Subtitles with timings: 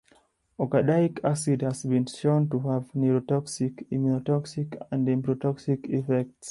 [0.59, 6.33] Okadaic acid has been shown to have neurotoxic, immunotoxic, and embryotoxic effects.